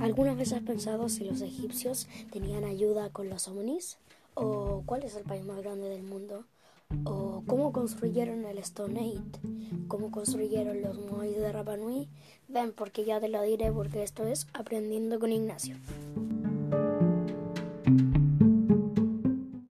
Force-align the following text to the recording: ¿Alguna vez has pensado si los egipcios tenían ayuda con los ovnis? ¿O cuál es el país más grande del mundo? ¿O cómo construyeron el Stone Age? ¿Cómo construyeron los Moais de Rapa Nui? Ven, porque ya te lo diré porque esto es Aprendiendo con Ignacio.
¿Alguna 0.00 0.34
vez 0.34 0.52
has 0.52 0.62
pensado 0.62 1.08
si 1.08 1.24
los 1.24 1.40
egipcios 1.40 2.08
tenían 2.30 2.64
ayuda 2.64 3.10
con 3.10 3.28
los 3.28 3.48
ovnis? 3.48 3.98
¿O 4.34 4.82
cuál 4.86 5.02
es 5.04 5.14
el 5.16 5.24
país 5.24 5.44
más 5.44 5.58
grande 5.62 5.88
del 5.88 6.02
mundo? 6.02 6.44
¿O 7.04 7.42
cómo 7.46 7.72
construyeron 7.72 8.44
el 8.44 8.58
Stone 8.58 9.00
Age? 9.00 9.40
¿Cómo 9.88 10.10
construyeron 10.10 10.82
los 10.82 10.98
Moais 10.98 11.36
de 11.36 11.52
Rapa 11.52 11.76
Nui? 11.76 12.08
Ven, 12.48 12.72
porque 12.72 13.04
ya 13.04 13.20
te 13.20 13.28
lo 13.28 13.42
diré 13.42 13.72
porque 13.72 14.02
esto 14.02 14.26
es 14.26 14.46
Aprendiendo 14.52 15.18
con 15.18 15.32
Ignacio. 15.32 15.76